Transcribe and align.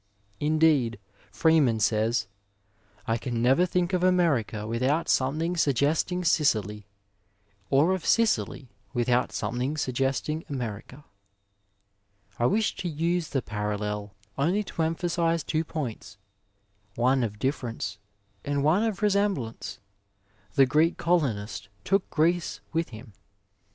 Indeed, 0.39 0.97
Freeman 1.31 1.79
says: 1.79 2.25
*'I 3.05 3.19
can 3.19 3.39
never 3.39 3.67
think 3.67 3.93
of 3.93 4.03
America 4.03 4.65
without 4.65 5.07
something 5.07 5.55
suggesting 5.55 6.23
Sicily, 6.25 6.87
or 7.69 7.93
of 7.93 8.03
Sicily 8.03 8.71
without 8.95 9.31
something 9.31 9.77
suggesting 9.77 10.43
America.'' 10.49 11.03
I 12.39 12.47
wish 12.47 12.75
to 12.77 12.89
use 12.89 13.29
the 13.29 13.43
parallel 13.43 14.15
only 14.39 14.63
to 14.63 14.81
emphasise 14.81 15.43
two 15.43 15.63
points, 15.63 16.17
one 16.95 17.23
of 17.23 17.37
difference 17.37 17.99
and 18.43 18.63
one 18.63 18.81
of 18.81 19.03
resemblance. 19.03 19.77
The 20.55 20.65
Greek 20.65 20.97
colonist 20.97 21.69
took 21.83 22.09
Greece 22.09 22.59
with 22.73 22.89
him. 22.89 23.13